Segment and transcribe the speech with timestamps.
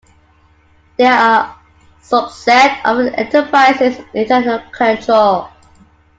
[0.97, 1.59] They are a
[2.03, 5.49] subset of an enterprise's internal control.